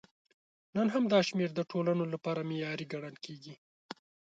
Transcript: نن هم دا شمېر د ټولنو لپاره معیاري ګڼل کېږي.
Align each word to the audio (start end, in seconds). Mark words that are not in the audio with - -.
نن 0.75 0.87
هم 0.93 1.03
دا 1.13 1.19
شمېر 1.27 1.49
د 1.55 1.61
ټولنو 1.71 2.03
لپاره 2.13 2.47
معیاري 2.49 2.85
ګڼل 2.93 3.15
کېږي. 3.25 3.55